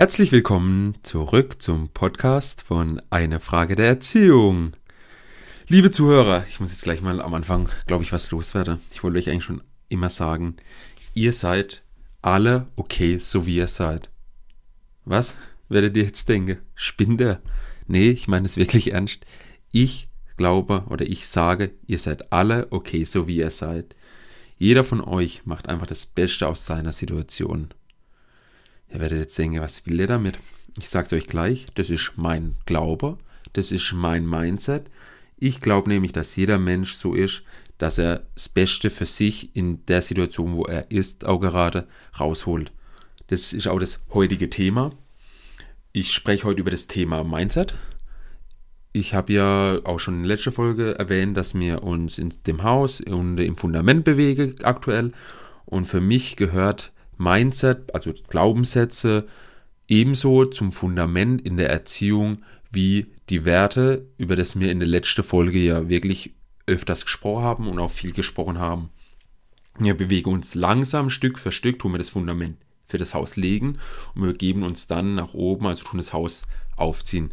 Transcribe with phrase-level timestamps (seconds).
[0.00, 4.72] Herzlich willkommen zurück zum Podcast von Eine Frage der Erziehung.
[5.68, 8.80] Liebe Zuhörer, ich muss jetzt gleich mal am Anfang, glaube ich, was loswerden.
[8.92, 10.56] Ich wollte euch eigentlich schon immer sagen,
[11.12, 11.82] ihr seid
[12.22, 14.08] alle okay, so wie ihr seid.
[15.04, 15.34] Was?
[15.68, 16.60] Werdet ihr jetzt denken?
[16.74, 17.42] Spinnt er?
[17.86, 19.26] Nee, ich meine es wirklich ernst.
[19.70, 20.08] Ich
[20.38, 23.94] glaube oder ich sage, ihr seid alle okay, so wie ihr seid.
[24.56, 27.74] Jeder von euch macht einfach das Beste aus seiner Situation.
[28.92, 30.38] Ihr werdet jetzt denken, was will der damit?
[30.78, 33.18] Ich sag's euch gleich, das ist mein Glaube,
[33.52, 34.90] das ist mein Mindset.
[35.36, 37.42] Ich glaube nämlich, dass jeder Mensch so ist,
[37.78, 41.86] dass er das Beste für sich in der Situation, wo er ist, auch gerade
[42.18, 42.72] rausholt.
[43.28, 44.90] Das ist auch das heutige Thema.
[45.92, 47.74] Ich spreche heute über das Thema Mindset.
[48.92, 52.64] Ich habe ja auch schon in der letzten Folge erwähnt, dass wir uns in dem
[52.64, 55.12] Haus und im Fundament bewegen aktuell.
[55.64, 59.28] Und für mich gehört Mindset, also Glaubenssätze,
[59.86, 65.22] ebenso zum Fundament in der Erziehung wie die Werte, über das wir in der letzten
[65.22, 66.34] Folge ja wirklich
[66.66, 68.90] öfters gesprochen haben und auch viel gesprochen haben.
[69.78, 73.78] Wir bewegen uns langsam Stück für Stück, tun wir das Fundament für das Haus legen
[74.14, 76.42] und wir geben uns dann nach oben, also tun das Haus
[76.76, 77.32] aufziehen.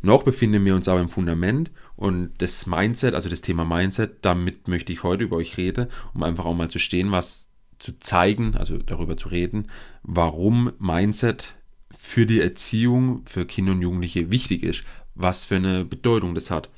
[0.00, 4.68] Noch befinden wir uns aber im Fundament und das Mindset, also das Thema Mindset, damit
[4.68, 7.48] möchte ich heute über euch reden, um einfach auch mal zu stehen, was
[7.82, 9.66] zu zeigen, also darüber zu reden,
[10.02, 11.56] warum Mindset
[11.90, 16.70] für die Erziehung für Kinder und Jugendliche wichtig ist, was für eine Bedeutung das hat.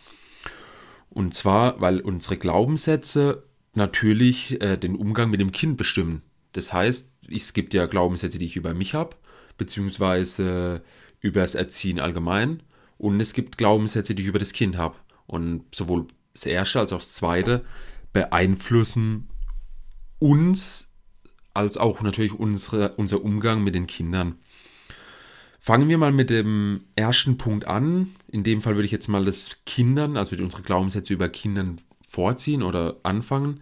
[1.11, 6.23] Und zwar, weil unsere Glaubenssätze natürlich äh, den Umgang mit dem Kind bestimmen.
[6.53, 9.15] Das heißt, es gibt ja Glaubenssätze, die ich über mich habe,
[9.59, 10.83] beziehungsweise
[11.21, 12.63] über das Erziehen allgemein.
[12.97, 14.97] Und es gibt Glaubenssätze, die ich über das Kind habe.
[15.27, 17.65] Und sowohl das erste als auch das zweite
[18.13, 19.29] beeinflussen
[20.19, 20.94] uns
[21.55, 24.37] als auch natürlich unsere, unser Umgang mit den Kindern.
[25.61, 28.15] Fangen wir mal mit dem ersten Punkt an.
[28.31, 32.63] In dem Fall würde ich jetzt mal das Kindern, also unsere Glaubenssätze über Kindern vorziehen
[32.63, 33.61] oder anfangen,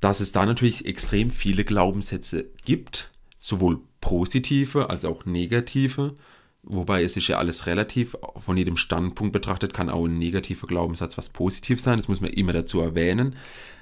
[0.00, 6.14] dass es da natürlich extrem viele Glaubenssätze gibt, sowohl positive als auch negative.
[6.62, 11.16] Wobei es ist ja alles relativ, von jedem Standpunkt betrachtet kann auch ein negativer Glaubenssatz
[11.16, 13.36] was positiv sein, das muss man immer dazu erwähnen.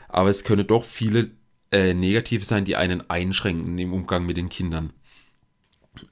[0.08, 1.30] Aber es können doch viele
[1.72, 4.92] äh, negativ sein, die einen einschränken im Umgang mit den Kindern.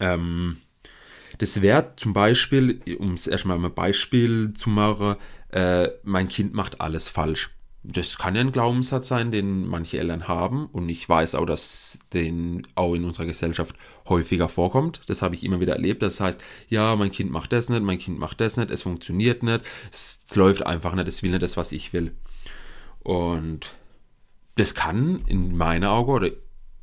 [0.00, 0.58] Ähm,
[1.38, 5.16] das wäre zum Beispiel, um es erstmal ein Beispiel zu machen,
[5.50, 7.50] äh, mein Kind macht alles falsch.
[7.86, 10.66] Das kann ja ein Glaubenssatz sein, den manche Eltern haben.
[10.66, 13.76] Und ich weiß auch, dass den auch in unserer Gesellschaft
[14.08, 15.02] häufiger vorkommt.
[15.06, 16.00] Das habe ich immer wieder erlebt.
[16.02, 19.42] Das heißt, ja, mein Kind macht das nicht, mein Kind macht das nicht, es funktioniert
[19.42, 19.60] nicht,
[19.92, 22.12] es läuft einfach nicht, es will nicht das, was ich will.
[23.00, 23.74] Und
[24.56, 26.30] das kann in meiner Auge oder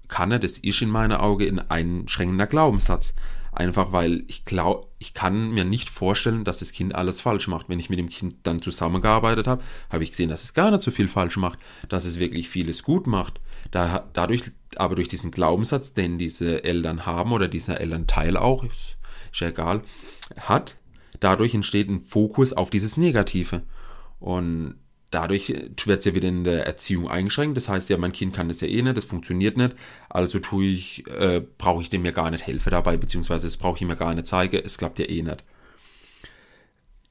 [0.08, 3.14] kann er, das ist in meiner Auge ein einschränkender Glaubenssatz.
[3.54, 7.68] Einfach weil ich glaube, ich kann mir nicht vorstellen, dass das Kind alles falsch macht.
[7.68, 10.84] Wenn ich mit dem Kind dann zusammengearbeitet habe, habe ich gesehen, dass es gar nicht
[10.84, 11.60] so viel falsch macht,
[11.90, 13.42] dass es wirklich vieles gut macht.
[13.72, 14.44] Da, dadurch,
[14.78, 18.98] aber durch diesen Glaubenssatz, den diese Eltern haben oder dieser Elternteil auch, ist,
[19.34, 19.82] ist ja egal,
[20.38, 20.78] hat,
[21.20, 23.64] dadurch entsteht ein Fokus auf dieses Negative.
[24.20, 24.76] Und
[25.12, 27.58] dadurch wird es ja wieder in der Erziehung eingeschränkt.
[27.58, 29.76] Das heißt ja, mein Kind kann das ja eh nicht, das funktioniert nicht.
[30.10, 33.76] Also tue ich, äh, brauche ich dem ja gar nicht helfen dabei, beziehungsweise es brauche
[33.76, 35.44] ich ihm ja gar nicht zeigen, es klappt ja eh nicht.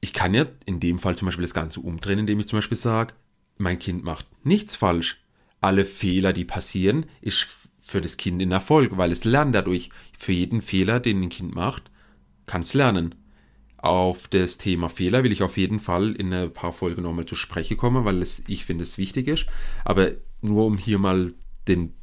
[0.01, 2.77] Ich kann ja in dem Fall zum Beispiel das Ganze umdrehen, indem ich zum Beispiel
[2.77, 3.13] sage,
[3.57, 5.23] mein Kind macht nichts falsch.
[5.61, 7.47] Alle Fehler, die passieren, ist
[7.79, 9.91] für das Kind ein Erfolg, weil es lernt dadurch.
[10.17, 11.91] Für jeden Fehler, den ein Kind macht,
[12.47, 13.13] kann es lernen.
[13.81, 17.35] Auf das Thema Fehler will ich auf jeden Fall in ein paar Folgen nochmal zu
[17.35, 19.47] sprechen kommen, weil es, ich finde es wichtig ist.
[19.83, 20.11] Aber
[20.41, 21.33] nur um hier mal
[21.67, 21.93] den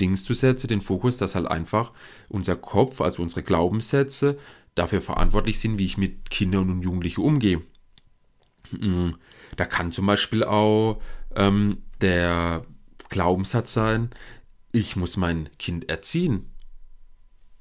[0.00, 1.92] Dings zu setzen, den Fokus, dass halt einfach
[2.28, 4.38] unser Kopf, also unsere Glaubenssätze,
[4.74, 7.62] dafür verantwortlich sind, wie ich mit Kindern und Jugendlichen umgehe.
[8.70, 9.16] Hm,
[9.56, 11.00] da kann zum Beispiel auch
[11.34, 12.64] ähm, der
[13.08, 14.10] Glaubenssatz sein,
[14.72, 16.46] ich muss mein Kind erziehen.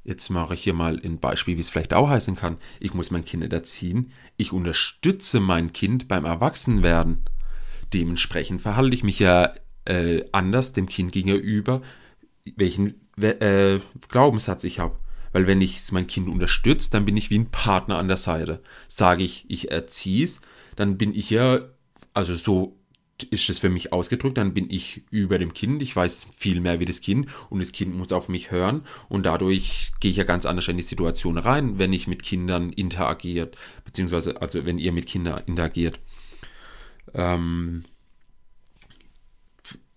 [0.07, 2.56] Jetzt mache ich hier mal ein Beispiel, wie es vielleicht auch heißen kann.
[2.79, 4.14] Ich muss mein Kind erziehen.
[4.37, 7.26] Ich unterstütze mein Kind beim Erwachsenwerden.
[7.93, 9.53] Dementsprechend verhalte ich mich ja
[9.84, 11.82] äh, anders dem Kind gegenüber,
[12.55, 14.97] welchen äh, Glaubenssatz ich habe.
[15.34, 18.64] Weil wenn ich mein Kind unterstütze, dann bin ich wie ein Partner an der Seite.
[18.87, 20.40] Sage ich, ich erziehe es,
[20.78, 21.59] dann bin ich ja,
[22.14, 22.77] also so
[23.23, 26.79] ist es für mich ausgedrückt, dann bin ich über dem Kind, ich weiß viel mehr
[26.79, 30.23] wie das Kind und das Kind muss auf mich hören und dadurch gehe ich ja
[30.23, 34.91] ganz anders in die Situation rein, wenn ich mit Kindern interagiert, beziehungsweise also wenn ihr
[34.91, 35.99] mit Kindern interagiert.
[37.14, 37.85] Ähm,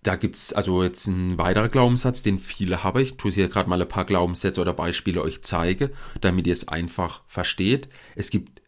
[0.03, 3.01] da gibt es also jetzt ein weiterer Glaubenssatz, den viele haben.
[3.01, 5.91] Ich tue hier gerade mal ein paar Glaubenssätze oder Beispiele euch zeige,
[6.21, 7.87] damit ihr es einfach versteht.
[8.15, 8.61] Es gibt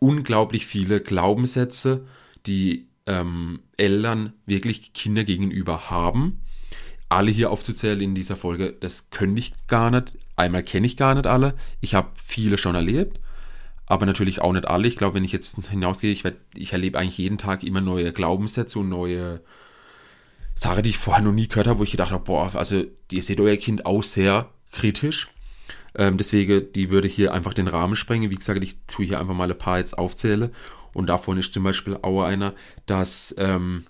[0.00, 2.06] unglaublich viele Glaubenssätze,
[2.46, 6.40] die ähm, Eltern wirklich Kinder gegenüber haben.
[7.08, 10.14] Alle hier aufzuzählen in dieser Folge, das könnte ich gar nicht.
[10.34, 11.54] Einmal kenne ich gar nicht alle.
[11.80, 13.20] Ich habe viele schon erlebt,
[13.86, 14.88] aber natürlich auch nicht alle.
[14.88, 18.12] Ich glaube, wenn ich jetzt hinausgehe, ich, werd, ich erlebe eigentlich jeden Tag immer neue
[18.12, 19.40] Glaubenssätze und neue
[20.56, 23.22] Sache, die ich vorher noch nie gehört habe, wo ich gedacht habe, boah, also ihr
[23.22, 25.28] seht euer Kind auch sehr kritisch.
[25.94, 28.30] Ähm, deswegen, die würde hier einfach den Rahmen sprengen.
[28.30, 30.50] Wie gesagt, ich tue hier einfach mal ein paar jetzt aufzähle.
[30.96, 32.54] Und davon ist zum Beispiel auch einer,
[32.86, 33.84] dass ähm,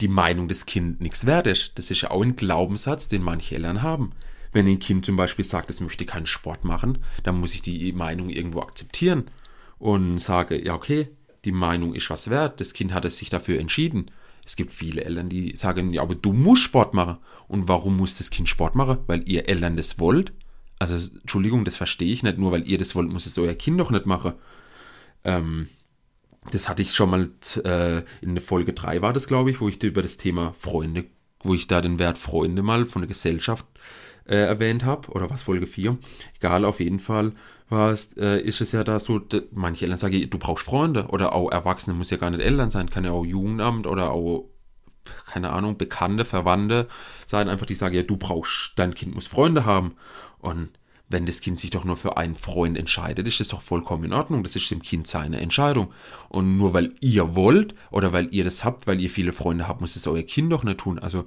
[0.00, 1.72] die Meinung des Kindes nichts wert ist.
[1.74, 4.12] Das ist ja auch ein Glaubenssatz, den manche Eltern haben.
[4.52, 7.92] Wenn ein Kind zum Beispiel sagt, es möchte keinen Sport machen, dann muss ich die
[7.92, 9.24] Meinung irgendwo akzeptieren
[9.80, 11.08] und sage, ja okay,
[11.44, 12.60] die Meinung ist was wert.
[12.60, 14.12] Das Kind hat es sich dafür entschieden.
[14.46, 17.18] Es gibt viele Eltern, die sagen, ja, aber du musst Sport machen.
[17.48, 18.98] Und warum muss das Kind Sport machen?
[19.08, 20.32] Weil ihr Eltern das wollt?
[20.78, 22.38] Also, Entschuldigung, das verstehe ich nicht.
[22.38, 24.34] Nur weil ihr das wollt, muss es euer Kind doch nicht machen.
[25.24, 25.66] Ähm,
[26.50, 27.30] das hatte ich schon mal
[27.64, 31.04] äh, in der Folge 3 war das, glaube ich, wo ich über das Thema Freunde,
[31.42, 33.66] wo ich da den Wert Freunde mal von der Gesellschaft
[34.26, 35.08] äh, erwähnt habe.
[35.10, 35.98] Oder was, Folge 4?
[36.36, 37.32] Egal, auf jeden Fall
[38.16, 39.20] äh, ist es ja da so,
[39.52, 42.90] manche Eltern sagen, du brauchst Freunde oder auch Erwachsene, muss ja gar nicht Eltern sein,
[42.90, 44.48] kann ja auch Jugendamt oder auch,
[45.26, 46.86] keine Ahnung, Bekannte, Verwandte
[47.26, 49.94] sein, einfach die sagen, ja, du brauchst, dein Kind muss Freunde haben.
[50.38, 50.70] Und
[51.12, 54.12] wenn das Kind sich doch nur für einen Freund entscheidet, ist das doch vollkommen in
[54.12, 54.42] Ordnung.
[54.42, 55.92] Das ist dem Kind seine Entscheidung.
[56.28, 59.80] Und nur weil ihr wollt oder weil ihr das habt, weil ihr viele Freunde habt,
[59.80, 60.98] muss es euer Kind doch nicht tun.
[60.98, 61.26] Also,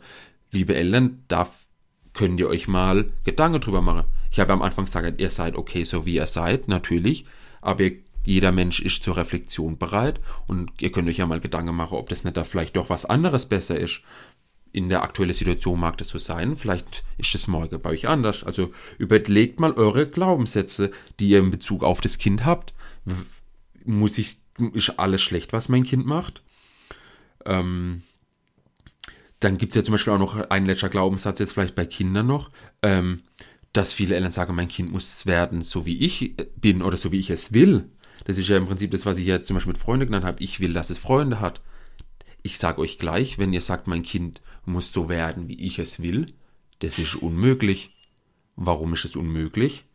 [0.51, 1.65] liebe Eltern, darf
[2.13, 4.05] könnt ihr euch mal Gedanken drüber machen.
[4.31, 7.25] Ich habe am Anfang gesagt, ihr seid okay, so wie ihr seid, natürlich,
[7.61, 7.91] aber
[8.25, 12.09] jeder Mensch ist zur Reflexion bereit und ihr könnt euch ja mal Gedanken machen, ob
[12.09, 14.01] das nicht da vielleicht doch was anderes besser ist.
[14.75, 18.43] In der aktuellen Situation mag das so sein, vielleicht ist es morgen bei euch anders.
[18.43, 22.73] Also überlegt mal eure Glaubenssätze, die ihr in Bezug auf das Kind habt.
[23.85, 24.35] Muss ich,
[24.73, 26.43] ist alles schlecht, was mein Kind macht?
[27.45, 28.03] Ähm,
[29.39, 32.27] dann gibt es ja zum Beispiel auch noch einen letzter Glaubenssatz, jetzt vielleicht bei Kindern
[32.27, 32.49] noch,
[32.81, 33.21] ähm,
[33.71, 37.19] dass viele Eltern sagen, mein Kind muss werden, so wie ich bin oder so wie
[37.19, 37.89] ich es will.
[38.25, 40.43] Das ist ja im Prinzip das, was ich ja zum Beispiel mit Freunden genannt habe.
[40.43, 41.61] Ich will, dass es Freunde hat.
[42.45, 46.03] Ich sage euch gleich, wenn ihr sagt, mein Kind muss so werden, wie ich es
[46.03, 46.27] will,
[46.77, 47.89] das ist unmöglich.
[48.55, 49.85] Warum ist es unmöglich?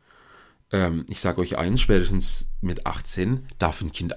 [0.72, 4.16] Ähm, ich sage euch eins, spätestens mit 18 darf ein Kind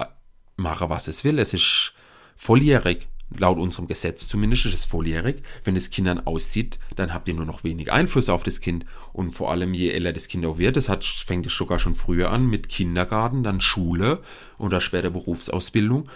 [0.56, 1.38] machen, was es will.
[1.38, 1.94] Es ist
[2.36, 3.08] volljährig
[3.38, 5.44] laut unserem Gesetz zumindest ist es volljährig.
[5.64, 8.86] Wenn das Kind dann auszieht, dann habt ihr nur noch wenig Einfluss auf das Kind.
[9.12, 11.96] Und vor allem, je älter das Kind auch wird, das hat, fängt es sogar schon
[11.96, 14.22] früher an mit Kindergarten, dann Schule
[14.58, 16.10] oder später Berufsausbildung.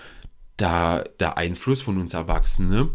[0.57, 2.89] Da der Einfluss von uns Erwachsenen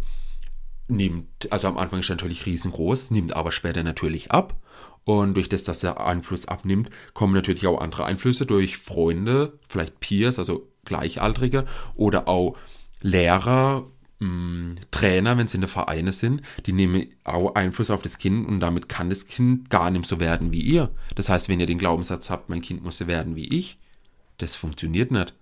[0.89, 4.57] nimmt, also am Anfang ist er natürlich riesengroß, nimmt aber später natürlich ab.
[5.05, 9.99] Und durch das, dass der Einfluss abnimmt, kommen natürlich auch andere Einflüsse durch Freunde, vielleicht
[9.99, 12.57] Peers, also Gleichaltrige oder auch
[13.01, 13.89] Lehrer,
[14.21, 18.47] mh, Trainer, wenn sie in der Vereine sind, die nehmen auch Einfluss auf das Kind
[18.47, 20.91] und damit kann das Kind gar nicht so werden wie ihr.
[21.17, 23.79] Das heißt, wenn ihr den Glaubenssatz habt, mein Kind muss so werden wie ich,
[24.39, 25.35] das funktioniert nicht.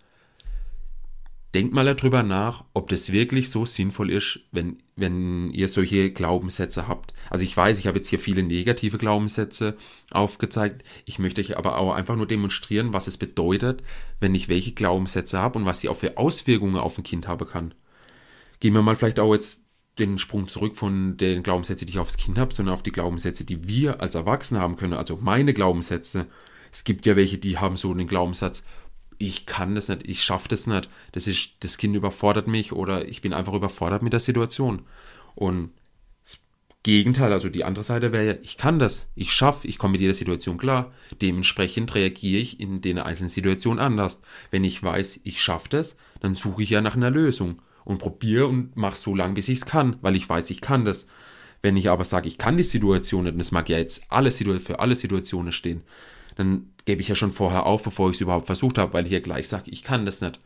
[1.54, 6.86] Denkt mal darüber nach, ob das wirklich so sinnvoll ist, wenn, wenn ihr solche Glaubenssätze
[6.86, 7.12] habt.
[7.28, 9.76] Also ich weiß, ich habe jetzt hier viele negative Glaubenssätze
[10.12, 10.84] aufgezeigt.
[11.06, 13.82] Ich möchte euch aber auch einfach nur demonstrieren, was es bedeutet,
[14.20, 17.48] wenn ich welche Glaubenssätze habe und was sie auch für Auswirkungen auf ein Kind haben
[17.48, 17.74] kann
[18.60, 19.64] gehen wir mal vielleicht auch jetzt
[19.98, 23.44] den Sprung zurück von den Glaubenssätzen, die ich aufs Kind habe, sondern auf die Glaubenssätze,
[23.44, 24.92] die wir als Erwachsene haben können.
[24.92, 26.26] Also meine Glaubenssätze.
[26.72, 28.62] Es gibt ja welche, die haben so einen Glaubenssatz,
[29.20, 33.06] ich kann das nicht, ich schaffe das nicht, das ist, das Kind überfordert mich oder
[33.06, 34.86] ich bin einfach überfordert mit der Situation.
[35.34, 35.72] Und
[36.24, 36.40] das
[36.82, 40.00] Gegenteil, also die andere Seite wäre ja, ich kann das, ich schaffe, ich komme mit
[40.00, 40.90] jeder Situation klar.
[41.20, 44.22] Dementsprechend reagiere ich in den einzelnen Situationen anders.
[44.50, 48.46] Wenn ich weiß, ich schaffe das, dann suche ich ja nach einer Lösung und probiere
[48.46, 51.06] und mache so lange, bis ich es kann, weil ich weiß, ich kann das.
[51.60, 54.30] Wenn ich aber sage, ich kann die Situation nicht, und es mag ja jetzt alle
[54.30, 55.82] für alle Situationen stehen,
[56.40, 59.12] dann gebe ich ja schon vorher auf, bevor ich es überhaupt versucht habe, weil ich
[59.12, 60.40] ja gleich sage, ich kann das nicht.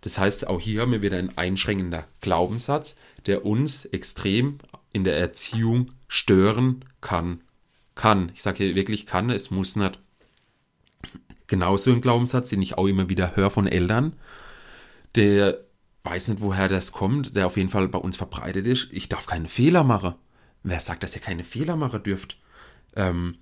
[0.00, 4.58] Das heißt, auch hier haben wir wieder ein einschränkender Glaubenssatz, der uns extrem
[4.92, 7.42] in der Erziehung stören kann.
[7.94, 8.30] Kann.
[8.34, 9.98] Ich sage hier wirklich kann, es muss nicht.
[11.48, 14.14] Genauso ein Glaubenssatz, den ich auch immer wieder höre von Eltern,
[15.16, 15.58] der
[16.04, 18.88] weiß nicht, woher das kommt, der auf jeden Fall bei uns verbreitet ist.
[18.92, 20.14] Ich darf keine Fehler machen.
[20.62, 22.38] Wer sagt, dass ihr keine Fehler machen dürft?
[22.96, 23.36] Ähm,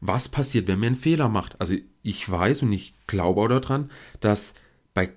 [0.00, 1.60] was passiert, wenn man einen Fehler macht?
[1.60, 3.90] Also ich weiß und ich glaube auch daran,
[4.20, 4.54] dass
[4.94, 5.10] bei,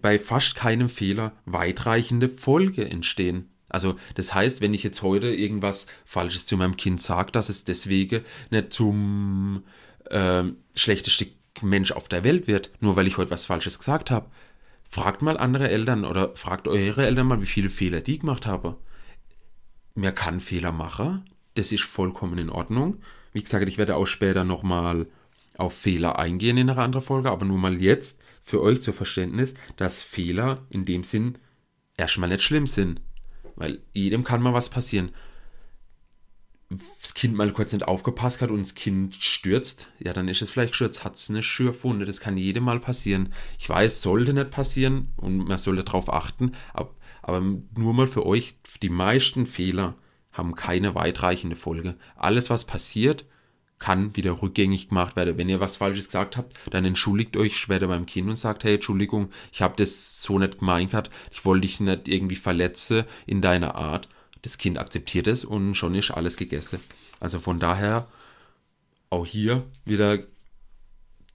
[0.00, 3.50] bei fast keinem Fehler weitreichende Folge entstehen.
[3.68, 7.64] Also das heißt, wenn ich jetzt heute irgendwas Falsches zu meinem Kind sage, dass es
[7.64, 9.64] deswegen nicht zum
[10.10, 11.28] äh, schlechtesten
[11.62, 14.30] Mensch auf der Welt wird, nur weil ich heute was Falsches gesagt habe.
[14.88, 18.76] Fragt mal andere Eltern oder fragt eure Eltern mal, wie viele Fehler die gemacht haben.
[19.94, 21.24] Man kann Fehler machen,
[21.58, 22.98] das ist vollkommen in Ordnung.
[23.32, 25.06] Wie gesagt, ich werde auch später nochmal
[25.58, 29.54] auf Fehler eingehen in einer anderen Folge, aber nur mal jetzt für euch zur Verständnis,
[29.76, 31.38] dass Fehler in dem Sinn
[31.96, 33.00] erstmal nicht schlimm sind.
[33.56, 35.10] Weil jedem kann mal was passieren.
[37.00, 40.50] Das Kind mal kurz nicht aufgepasst hat und das Kind stürzt, ja, dann ist es
[40.50, 43.32] vielleicht gestürzt, hat es eine Schürfwunde, das kann jedem mal passieren.
[43.58, 48.26] Ich weiß, sollte nicht passieren und man sollte darauf achten, aber, aber nur mal für
[48.26, 49.94] euch, die meisten Fehler
[50.36, 51.96] haben keine weitreichende Folge.
[52.16, 53.24] Alles, was passiert,
[53.78, 55.36] kann wieder rückgängig gemacht werden.
[55.36, 58.74] Wenn ihr was Falsches gesagt habt, dann entschuldigt euch später beim Kind und sagt, hey,
[58.74, 63.42] Entschuldigung, ich habe das so nicht gemeint gehabt, ich wollte dich nicht irgendwie verletzen in
[63.42, 64.08] deiner Art.
[64.42, 66.80] Das Kind akzeptiert es und schon ist alles gegessen.
[67.20, 68.08] Also von daher
[69.10, 70.18] auch hier wieder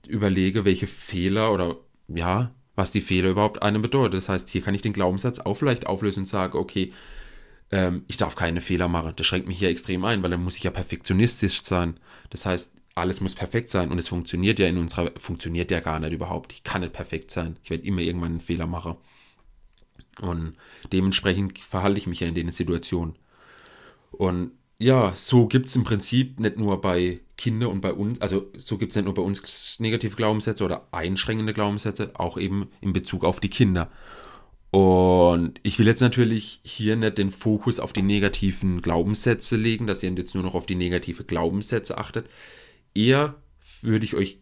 [0.06, 1.76] überlege, welche Fehler oder
[2.08, 4.14] ja, was die Fehler überhaupt einem bedeuten.
[4.14, 6.92] Das heißt, hier kann ich den Glaubenssatz auch vielleicht auflösen und sagen, okay,
[7.72, 9.14] ähm, ich darf keine Fehler machen.
[9.16, 11.98] Das schränkt mich hier extrem ein, weil dann muss ich ja perfektionistisch sein.
[12.30, 15.98] Das heißt, alles muss perfekt sein und es funktioniert ja in unserer, funktioniert ja gar
[15.98, 16.52] nicht überhaupt.
[16.52, 17.56] Ich kann nicht perfekt sein.
[17.64, 18.96] Ich werde immer irgendwann einen Fehler machen.
[20.20, 20.56] Und
[20.92, 23.16] dementsprechend verhalte ich mich ja in den Situationen.
[24.10, 28.50] Und ja, so gibt es im Prinzip nicht nur bei Kindern und bei uns, also
[28.58, 32.92] so gibt es nicht nur bei uns negative Glaubenssätze oder einschränkende Glaubenssätze, auch eben in
[32.92, 33.90] Bezug auf die Kinder.
[34.72, 40.02] Und ich will jetzt natürlich hier nicht den Fokus auf die negativen Glaubenssätze legen, dass
[40.02, 42.26] ihr jetzt nur noch auf die negative Glaubenssätze achtet.
[42.94, 43.34] Eher
[43.82, 44.38] würde ich euch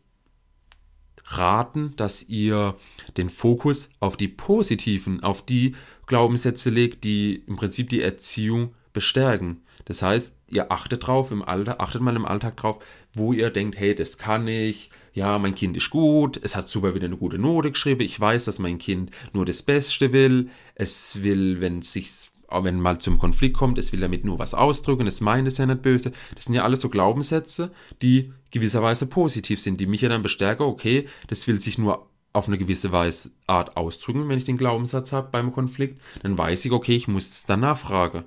[1.24, 2.76] raten, dass ihr
[3.16, 5.74] den Fokus auf die positiven, auf die
[6.06, 9.62] Glaubenssätze legt, die im Prinzip die Erziehung bestärken.
[9.84, 12.78] Das heißt, ihr achtet drauf im Alter, achtet mal im Alltag drauf,
[13.12, 16.94] wo ihr denkt, hey, das kann ich, ja, mein Kind ist gut, es hat super
[16.94, 21.22] wieder eine gute Note geschrieben, ich weiß, dass mein Kind nur das Beste will, es
[21.22, 25.20] will, wenn sich wenn mal zum Konflikt kommt, es will damit nur was ausdrücken, es
[25.20, 26.12] meint es ja nicht böse.
[26.34, 27.70] Das sind ja alles so Glaubenssätze,
[28.02, 32.48] die gewisserweise positiv sind, die mich ja dann bestärken, okay, das will sich nur auf
[32.48, 36.72] eine gewisse Weise Art ausdrücken, wenn ich den Glaubenssatz habe beim Konflikt, dann weiß ich,
[36.72, 38.24] okay, ich muss es dann nachfragen.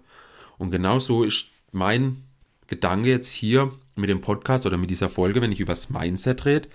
[0.58, 2.24] Und genau so ist mein
[2.68, 6.46] Gedanke jetzt hier mit dem Podcast oder mit dieser Folge, wenn ich über das Mindset
[6.46, 6.70] rede,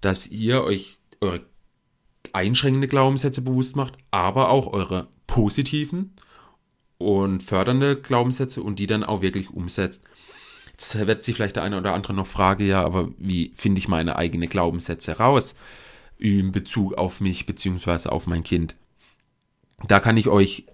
[0.00, 1.42] dass ihr euch eure
[2.32, 6.12] einschränkende Glaubenssätze bewusst macht, aber auch eure positiven
[6.98, 10.02] und fördernde Glaubenssätze und die dann auch wirklich umsetzt.
[10.72, 13.88] Jetzt wird sich vielleicht der eine oder andere noch fragen, ja, aber wie finde ich
[13.88, 15.54] meine eigenen Glaubenssätze raus
[16.18, 18.08] in Bezug auf mich bzw.
[18.08, 18.76] auf mein Kind?
[19.86, 20.66] Da kann ich euch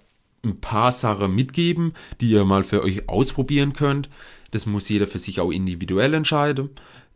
[0.44, 4.08] ein paar Sachen mitgeben, die ihr mal für euch ausprobieren könnt.
[4.50, 6.70] Das muss jeder für sich auch individuell entscheiden.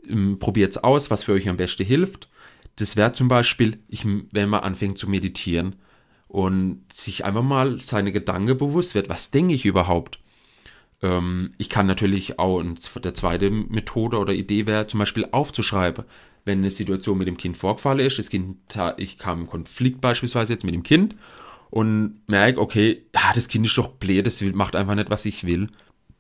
[0.09, 2.29] Ähm, Probiert es aus, was für euch am besten hilft.
[2.77, 5.77] Das wäre zum Beispiel, ich, wenn man anfängt zu meditieren
[6.29, 10.21] und sich einfach mal seine Gedanken bewusst wird, was denke ich überhaupt?
[11.03, 12.63] Ähm, ich kann natürlich auch,
[13.03, 16.05] der zweite Methode oder Idee wäre zum Beispiel aufzuschreiben,
[16.45, 18.57] wenn eine Situation mit dem Kind vorgefallen ist, das Kind,
[18.97, 21.17] ich kam im Konflikt beispielsweise jetzt mit dem Kind
[21.71, 25.45] und merke, okay, ja, das Kind ist doch blöd, das macht einfach nicht, was ich
[25.45, 25.69] will,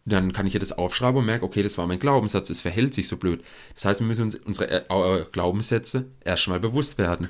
[0.04, 2.94] dann kann ich ja das aufschreiben und merke, okay, das war mein Glaubenssatz, es verhält
[2.94, 3.42] sich so blöd.
[3.74, 7.28] Das heißt, wir müssen uns unsere äh, Glaubenssätze erstmal bewusst werden.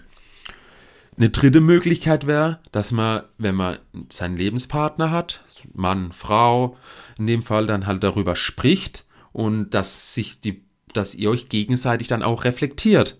[1.16, 6.76] Eine dritte Möglichkeit wäre, dass man, wenn man seinen Lebenspartner hat, Mann, Frau,
[7.18, 12.08] in dem Fall dann halt darüber spricht und dass sich die, dass ihr euch gegenseitig
[12.08, 13.18] dann auch reflektiert.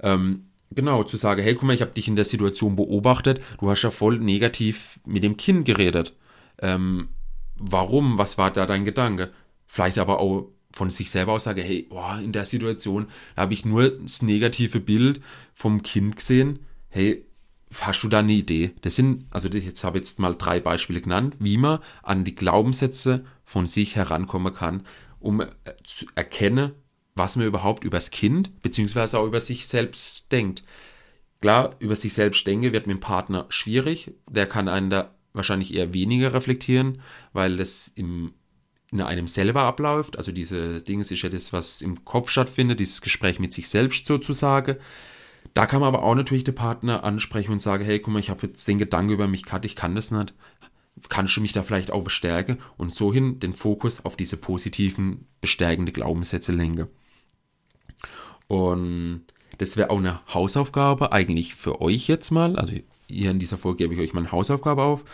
[0.00, 3.70] Ähm, Genau, zu sagen, hey, guck mal, ich habe dich in der Situation beobachtet, du
[3.70, 6.14] hast ja voll negativ mit dem Kind geredet.
[6.60, 7.10] Ähm,
[7.56, 8.18] warum?
[8.18, 9.32] Was war da dein Gedanke?
[9.66, 13.06] Vielleicht aber auch von sich selber aus sage, hey, boah, in der Situation
[13.36, 15.20] habe ich nur das negative Bild
[15.54, 16.60] vom Kind gesehen.
[16.88, 17.24] Hey,
[17.80, 18.72] hast du da eine Idee?
[18.82, 22.34] Das sind, also jetzt habe ich jetzt mal drei Beispiele genannt, wie man an die
[22.34, 24.82] Glaubenssätze von sich herankommen kann,
[25.20, 25.48] um äh,
[25.84, 26.72] zu erkennen,
[27.14, 30.64] was man überhaupt übers Kind beziehungsweise auch über sich selbst denkt.
[31.40, 34.12] Klar, über sich selbst denke wird mit dem Partner schwierig.
[34.28, 38.32] Der kann einen da wahrscheinlich eher weniger reflektieren, weil das im,
[38.90, 40.16] in einem selber abläuft.
[40.16, 44.06] Also diese Dinge ist ja das, was im Kopf stattfindet, dieses Gespräch mit sich selbst
[44.06, 44.76] sozusagen.
[45.52, 48.30] Da kann man aber auch natürlich den Partner ansprechen und sagen, hey, guck mal, ich
[48.30, 50.32] habe jetzt den Gedanken über mich gehabt, ich kann das nicht.
[51.08, 55.26] Kannst du mich da vielleicht auch bestärken und so hin den Fokus auf diese positiven,
[55.40, 56.86] bestärkende Glaubenssätze lenken.
[58.46, 59.24] Und
[59.58, 62.56] das wäre auch eine Hausaufgabe eigentlich für euch jetzt mal.
[62.56, 62.74] Also
[63.14, 65.04] hier in dieser Folge gebe ich euch mal eine Hausaufgabe auf.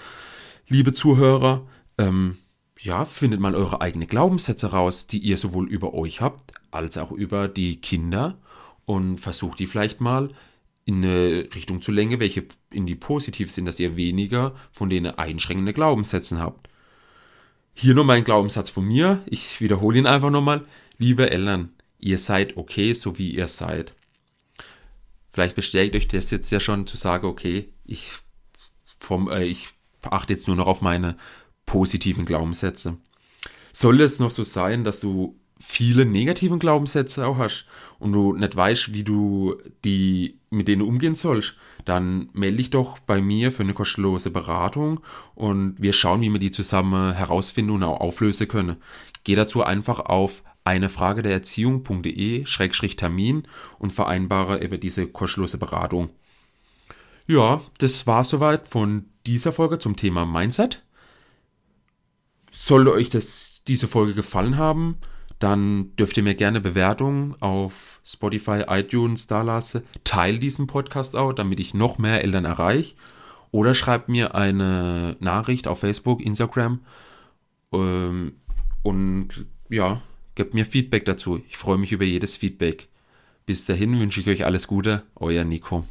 [0.69, 1.66] Liebe Zuhörer,
[1.99, 2.38] ähm,
[2.78, 7.12] ja, findet mal eure eigenen Glaubenssätze raus, die ihr sowohl über euch habt, als auch
[7.12, 8.38] über die Kinder
[8.87, 10.30] und versucht die vielleicht mal
[10.85, 15.16] in eine Richtung zu lenken, welche in die positiv sind, dass ihr weniger von denen
[15.19, 16.69] einschränkende Glaubenssätzen habt.
[17.75, 19.23] Hier noch mein Glaubenssatz von mir.
[19.26, 20.66] Ich wiederhole ihn einfach nochmal.
[20.99, 23.95] Liebe Eltern, ihr seid okay, so wie ihr seid.
[25.31, 28.13] Vielleicht bestätigt euch das jetzt ja schon zu sagen, okay, ich,
[28.99, 29.69] vom, äh, ich
[30.03, 31.17] achte jetzt nur noch auf meine
[31.67, 32.97] positiven Glaubenssätze.
[33.73, 37.67] Soll es noch so sein, dass du viele negativen Glaubenssätze auch hast
[37.99, 42.99] und du nicht weißt, wie du die mit denen umgehen sollst, dann melde dich doch
[42.99, 45.01] bei mir für eine kostenlose Beratung
[45.35, 48.77] und wir schauen, wie wir die zusammen herausfinden und auch auflösen können.
[49.23, 53.43] Geh dazu einfach auf eine Frage der Erziehung.de-termin
[53.79, 56.11] und vereinbare eben diese kostenlose Beratung.
[57.27, 60.83] Ja, das war soweit von dieser Folge zum Thema Mindset.
[62.50, 64.99] Sollte euch das, diese Folge gefallen haben,
[65.41, 69.83] dann dürft ihr mir gerne Bewertungen auf Spotify, iTunes da lassen.
[70.05, 72.95] Teil diesen Podcast auch, damit ich noch mehr Eltern erreiche.
[73.50, 76.81] Oder schreibt mir eine Nachricht auf Facebook, Instagram.
[77.73, 78.35] Ähm,
[78.83, 80.03] und ja,
[80.41, 81.43] gebt mir Feedback dazu.
[81.51, 82.89] Ich freue mich über jedes Feedback.
[83.45, 85.85] Bis dahin wünsche ich euch alles Gute, euer Nico.